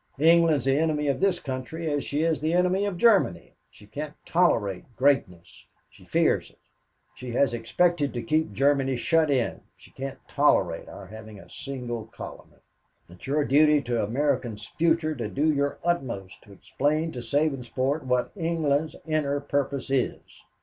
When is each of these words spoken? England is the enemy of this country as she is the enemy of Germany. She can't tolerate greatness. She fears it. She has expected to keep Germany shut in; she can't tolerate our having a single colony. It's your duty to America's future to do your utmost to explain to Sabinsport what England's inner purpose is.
England 0.17 0.55
is 0.57 0.65
the 0.65 0.75
enemy 0.79 1.07
of 1.09 1.19
this 1.19 1.37
country 1.39 1.87
as 1.87 2.03
she 2.03 2.23
is 2.23 2.39
the 2.39 2.53
enemy 2.53 2.85
of 2.85 2.97
Germany. 2.97 3.53
She 3.69 3.85
can't 3.85 4.15
tolerate 4.25 4.85
greatness. 4.95 5.67
She 5.91 6.05
fears 6.05 6.49
it. 6.49 6.57
She 7.13 7.29
has 7.33 7.53
expected 7.53 8.11
to 8.15 8.23
keep 8.23 8.51
Germany 8.51 8.95
shut 8.95 9.29
in; 9.29 9.61
she 9.77 9.91
can't 9.91 10.17
tolerate 10.27 10.89
our 10.89 11.05
having 11.05 11.39
a 11.39 11.47
single 11.47 12.05
colony. 12.07 12.63
It's 13.09 13.27
your 13.27 13.45
duty 13.45 13.79
to 13.83 14.03
America's 14.03 14.65
future 14.69 15.13
to 15.13 15.27
do 15.29 15.53
your 15.53 15.77
utmost 15.83 16.41
to 16.45 16.51
explain 16.51 17.11
to 17.11 17.19
Sabinsport 17.19 18.01
what 18.01 18.31
England's 18.35 18.95
inner 19.05 19.39
purpose 19.39 19.91
is. 19.91 20.23